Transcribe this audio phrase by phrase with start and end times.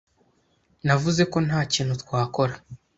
[0.85, 2.53] Navuze ko ntakintu twakora.